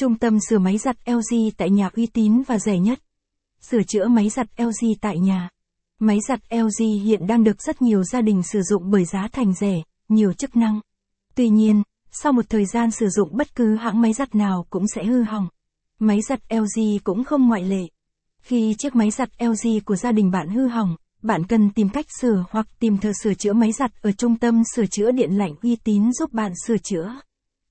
Trung 0.00 0.18
tâm 0.18 0.38
sửa 0.48 0.58
máy 0.58 0.78
giặt 0.78 0.96
LG 1.06 1.50
tại 1.56 1.70
nhà 1.70 1.90
uy 1.96 2.06
tín 2.06 2.42
và 2.42 2.58
rẻ 2.58 2.78
nhất. 2.78 2.98
Sửa 3.60 3.82
chữa 3.82 4.08
máy 4.08 4.28
giặt 4.28 4.46
LG 4.56 4.94
tại 5.00 5.18
nhà. 5.18 5.48
Máy 5.98 6.18
giặt 6.28 6.40
LG 6.50 6.84
hiện 7.04 7.26
đang 7.26 7.44
được 7.44 7.62
rất 7.62 7.82
nhiều 7.82 8.04
gia 8.04 8.20
đình 8.20 8.42
sử 8.42 8.62
dụng 8.62 8.90
bởi 8.90 9.04
giá 9.04 9.28
thành 9.32 9.54
rẻ, 9.54 9.82
nhiều 10.08 10.32
chức 10.32 10.56
năng. 10.56 10.80
Tuy 11.34 11.48
nhiên, 11.48 11.82
sau 12.10 12.32
một 12.32 12.44
thời 12.48 12.66
gian 12.66 12.90
sử 12.90 13.08
dụng 13.08 13.28
bất 13.32 13.54
cứ 13.54 13.76
hãng 13.76 14.00
máy 14.00 14.12
giặt 14.12 14.34
nào 14.34 14.66
cũng 14.70 14.84
sẽ 14.94 15.04
hư 15.04 15.22
hỏng. 15.22 15.48
Máy 15.98 16.20
giặt 16.28 16.40
LG 16.50 16.98
cũng 17.04 17.24
không 17.24 17.48
ngoại 17.48 17.62
lệ. 17.62 17.86
Khi 18.40 18.74
chiếc 18.78 18.94
máy 18.94 19.10
giặt 19.10 19.28
LG 19.38 19.80
của 19.84 19.96
gia 19.96 20.12
đình 20.12 20.30
bạn 20.30 20.48
hư 20.48 20.66
hỏng, 20.66 20.96
bạn 21.22 21.46
cần 21.46 21.70
tìm 21.70 21.88
cách 21.88 22.06
sửa 22.20 22.44
hoặc 22.50 22.66
tìm 22.78 22.98
thợ 22.98 23.12
sửa 23.22 23.34
chữa 23.34 23.52
máy 23.52 23.72
giặt 23.72 24.02
ở 24.02 24.12
trung 24.12 24.36
tâm 24.36 24.62
sửa 24.74 24.86
chữa 24.86 25.10
điện 25.10 25.38
lạnh 25.38 25.54
uy 25.62 25.76
tín 25.76 26.12
giúp 26.12 26.32
bạn 26.32 26.52
sửa 26.66 26.78
chữa. 26.78 27.14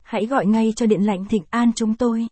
Hãy 0.08 0.26
gọi 0.26 0.46
ngay 0.46 0.74
cho 0.76 0.86
điện 0.86 1.02
lạnh 1.02 1.26
Thịnh 1.26 1.44
An 1.50 1.72
chúng 1.76 1.96
tôi. 1.96 2.28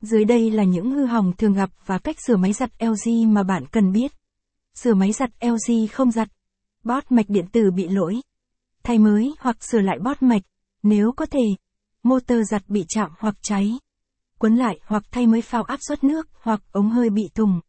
Dưới 0.00 0.24
đây 0.24 0.50
là 0.50 0.64
những 0.64 0.90
hư 0.90 1.06
hỏng 1.06 1.32
thường 1.38 1.52
gặp 1.52 1.70
và 1.86 1.98
cách 1.98 2.16
sửa 2.26 2.36
máy 2.36 2.52
giặt 2.52 2.70
LG 2.80 3.34
mà 3.34 3.42
bạn 3.42 3.66
cần 3.66 3.92
biết. 3.92 4.12
Sửa 4.74 4.94
máy 4.94 5.12
giặt 5.12 5.30
LG 5.40 5.86
không 5.92 6.10
giặt. 6.10 6.28
Bót 6.84 7.12
mạch 7.12 7.28
điện 7.28 7.46
tử 7.52 7.70
bị 7.70 7.88
lỗi. 7.88 8.20
Thay 8.82 8.98
mới 8.98 9.34
hoặc 9.38 9.64
sửa 9.64 9.80
lại 9.80 9.98
bót 10.04 10.22
mạch, 10.22 10.42
nếu 10.82 11.12
có 11.12 11.26
thể. 11.26 11.42
Motor 12.02 12.38
giặt 12.50 12.62
bị 12.68 12.84
chạm 12.88 13.10
hoặc 13.18 13.34
cháy. 13.42 13.78
Quấn 14.38 14.56
lại 14.56 14.80
hoặc 14.84 15.02
thay 15.10 15.26
mới 15.26 15.42
phao 15.42 15.62
áp 15.62 15.78
suất 15.88 16.04
nước 16.04 16.28
hoặc 16.42 16.62
ống 16.72 16.90
hơi 16.90 17.10
bị 17.10 17.30
thùng. 17.34 17.60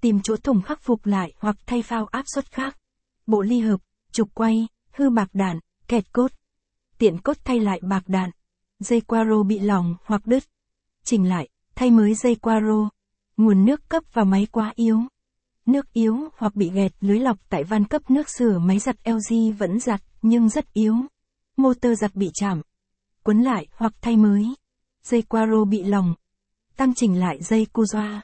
Tìm 0.00 0.20
chỗ 0.22 0.36
thùng 0.36 0.62
khắc 0.62 0.82
phục 0.82 1.06
lại 1.06 1.32
hoặc 1.38 1.56
thay 1.66 1.82
phao 1.82 2.06
áp 2.06 2.24
suất 2.34 2.50
khác. 2.52 2.78
Bộ 3.26 3.42
ly 3.42 3.60
hợp, 3.60 3.80
trục 4.12 4.34
quay, 4.34 4.66
hư 4.92 5.10
bạc 5.10 5.28
đạn, 5.32 5.58
kẹt 5.88 6.12
cốt. 6.12 6.30
Tiện 6.98 7.18
cốt 7.18 7.36
thay 7.44 7.60
lại 7.60 7.80
bạc 7.82 8.02
đạn. 8.06 8.30
Dây 8.78 9.00
quaro 9.00 9.42
bị 9.42 9.58
lỏng 9.58 9.96
hoặc 10.04 10.26
đứt. 10.26 10.44
Chỉnh 11.04 11.28
lại, 11.28 11.48
thay 11.74 11.90
mới 11.90 12.14
dây 12.14 12.34
quaro. 12.34 12.90
Nguồn 13.36 13.64
nước 13.64 13.88
cấp 13.88 14.02
vào 14.12 14.24
máy 14.24 14.46
quá 14.52 14.72
yếu. 14.74 15.00
Nước 15.66 15.92
yếu 15.92 16.16
hoặc 16.36 16.54
bị 16.54 16.70
gẹt 16.70 16.92
lưới 17.00 17.18
lọc 17.18 17.38
tại 17.48 17.64
van 17.64 17.84
cấp 17.84 18.10
nước 18.10 18.30
sửa 18.30 18.58
máy 18.58 18.78
giặt 18.78 18.96
LG 19.04 19.52
vẫn 19.58 19.80
giặt, 19.80 20.02
nhưng 20.22 20.48
rất 20.48 20.72
yếu. 20.72 20.94
Motor 21.56 22.00
giặt 22.00 22.14
bị 22.14 22.30
chạm. 22.34 22.62
Quấn 23.22 23.42
lại 23.42 23.66
hoặc 23.72 23.92
thay 24.00 24.16
mới. 24.16 24.54
Dây 25.04 25.22
quaro 25.22 25.64
bị 25.64 25.82
lỏng. 25.82 26.14
Tăng 26.76 26.94
chỉnh 26.94 27.20
lại 27.20 27.42
dây 27.42 27.66
cu 27.72 27.84
doa. 27.84 28.22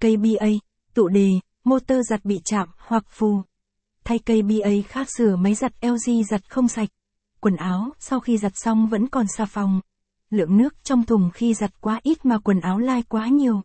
KBA, 0.00 0.48
tụ 0.94 1.08
đề, 1.08 1.30
motor 1.64 1.98
giặt 2.10 2.24
bị 2.24 2.40
chạm 2.44 2.68
hoặc 2.78 3.04
phù. 3.08 3.42
Thay 4.04 4.18
cây 4.18 4.42
BA 4.42 4.70
khác 4.88 5.08
sửa 5.18 5.36
máy 5.36 5.54
giặt 5.54 5.72
LG 5.82 6.22
giặt 6.30 6.50
không 6.50 6.68
sạch. 6.68 6.88
Quần 7.40 7.56
áo 7.56 7.92
sau 7.98 8.20
khi 8.20 8.38
giặt 8.38 8.52
xong 8.54 8.88
vẫn 8.88 9.08
còn 9.08 9.26
xà 9.36 9.44
phòng. 9.44 9.80
Lượng 10.34 10.56
nước 10.56 10.84
trong 10.84 11.04
thùng 11.04 11.30
khi 11.34 11.54
giặt 11.54 11.80
quá 11.80 12.00
ít 12.02 12.26
mà 12.26 12.38
quần 12.38 12.60
áo 12.60 12.78
lai 12.78 13.02
quá 13.02 13.28
nhiều. 13.28 13.62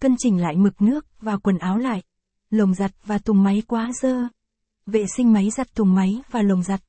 Cân 0.00 0.14
chỉnh 0.18 0.40
lại 0.40 0.56
mực 0.56 0.82
nước 0.82 1.06
và 1.20 1.36
quần 1.36 1.58
áo 1.58 1.78
lại. 1.78 2.02
Lồng 2.50 2.74
giặt 2.74 2.90
và 3.04 3.18
thùng 3.18 3.42
máy 3.42 3.62
quá 3.66 3.90
dơ. 4.02 4.22
Vệ 4.86 5.04
sinh 5.16 5.32
máy 5.32 5.50
giặt 5.50 5.74
thùng 5.74 5.94
máy 5.94 6.22
và 6.30 6.42
lồng 6.42 6.62
giặt. 6.62 6.80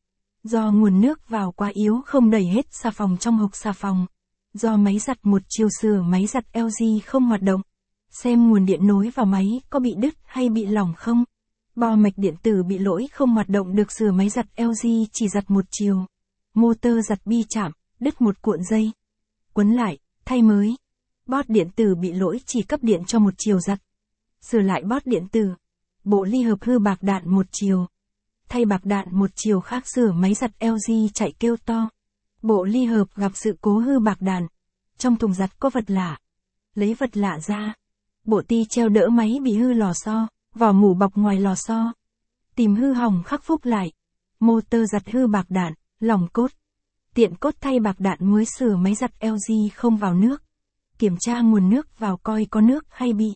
Do 0.43 0.71
nguồn 0.71 1.01
nước 1.01 1.29
vào 1.29 1.51
quá 1.51 1.71
yếu 1.73 2.01
không 2.05 2.29
đẩy 2.29 2.45
hết 2.45 2.65
xà 2.71 2.91
phòng 2.91 3.17
trong 3.19 3.37
hộp 3.37 3.49
xà 3.53 3.71
phòng. 3.71 4.05
Do 4.53 4.77
máy 4.77 4.99
giặt 4.99 5.17
một 5.23 5.41
chiều 5.49 5.67
sửa 5.81 6.01
máy 6.01 6.25
giặt 6.25 6.45
LG 6.53 6.99
không 7.05 7.25
hoạt 7.25 7.41
động. 7.41 7.61
Xem 8.09 8.49
nguồn 8.49 8.65
điện 8.65 8.87
nối 8.87 9.09
vào 9.15 9.25
máy 9.25 9.61
có 9.69 9.79
bị 9.79 9.95
đứt 9.97 10.13
hay 10.25 10.49
bị 10.49 10.65
lỏng 10.65 10.93
không. 10.97 11.23
Bo 11.75 11.95
mạch 11.95 12.13
điện 12.17 12.35
tử 12.43 12.63
bị 12.63 12.77
lỗi 12.77 13.07
không 13.13 13.29
hoạt 13.29 13.49
động 13.49 13.75
được 13.75 13.91
sửa 13.91 14.11
máy 14.11 14.29
giặt 14.29 14.45
LG 14.57 14.87
chỉ 15.13 15.27
giặt 15.27 15.51
một 15.51 15.65
chiều. 15.71 16.05
Motor 16.53 16.93
giặt 17.09 17.19
bi 17.25 17.43
chạm, 17.49 17.71
đứt 17.99 18.21
một 18.21 18.41
cuộn 18.41 18.63
dây. 18.63 18.91
Quấn 19.53 19.71
lại, 19.71 19.97
thay 20.25 20.41
mới. 20.41 20.75
Bót 21.25 21.49
điện 21.49 21.69
tử 21.75 21.95
bị 21.95 22.13
lỗi 22.13 22.39
chỉ 22.45 22.63
cấp 22.63 22.79
điện 22.83 23.05
cho 23.07 23.19
một 23.19 23.33
chiều 23.37 23.59
giặt. 23.59 23.79
Sửa 24.41 24.59
lại 24.59 24.83
bót 24.83 25.05
điện 25.05 25.27
tử. 25.31 25.53
Bộ 26.03 26.23
ly 26.23 26.41
hợp 26.41 26.57
hư 26.61 26.79
bạc 26.79 26.97
đạn 27.01 27.29
một 27.29 27.45
chiều. 27.51 27.85
Thay 28.49 28.65
bạc 28.65 28.85
đạn 28.85 29.07
một 29.11 29.29
chiều 29.35 29.59
khác 29.59 29.83
sửa 29.87 30.11
máy 30.11 30.33
giặt 30.33 30.51
LG 30.59 31.07
chạy 31.13 31.33
kêu 31.39 31.55
to. 31.65 31.89
Bộ 32.41 32.63
ly 32.63 32.85
hợp 32.85 33.07
gặp 33.15 33.31
sự 33.35 33.57
cố 33.61 33.79
hư 33.79 33.99
bạc 33.99 34.21
đạn. 34.21 34.47
Trong 34.97 35.15
thùng 35.15 35.33
giặt 35.33 35.59
có 35.59 35.69
vật 35.69 35.91
lạ. 35.91 36.17
Lấy 36.75 36.93
vật 36.93 37.17
lạ 37.17 37.39
ra. 37.39 37.73
Bộ 38.25 38.41
ti 38.47 38.65
treo 38.69 38.89
đỡ 38.89 39.07
máy 39.07 39.39
bị 39.43 39.57
hư 39.57 39.73
lò 39.73 39.93
xo, 39.93 40.27
vỏ 40.55 40.71
mủ 40.71 40.93
bọc 40.93 41.15
ngoài 41.15 41.39
lò 41.39 41.55
xo. 41.55 41.93
Tìm 42.55 42.75
hư 42.75 42.93
hỏng 42.93 43.23
khắc 43.23 43.43
phục 43.43 43.65
lại. 43.65 43.91
Motor 44.39 44.81
giặt 44.91 45.09
hư 45.09 45.27
bạc 45.27 45.45
đạn, 45.49 45.73
lòng 45.99 46.27
cốt. 46.33 46.51
Tiện 47.15 47.35
cốt 47.35 47.55
thay 47.61 47.79
bạc 47.79 47.99
đạn 47.99 48.17
mới 48.21 48.45
sửa 48.45 48.75
máy 48.75 48.95
giặt 48.95 49.11
LG 49.21 49.69
không 49.75 49.97
vào 49.97 50.13
nước. 50.13 50.43
Kiểm 50.99 51.15
tra 51.19 51.41
nguồn 51.41 51.69
nước 51.69 51.99
vào 51.99 52.17
coi 52.17 52.45
có 52.51 52.61
nước 52.61 52.85
hay 52.89 53.13
bị 53.13 53.33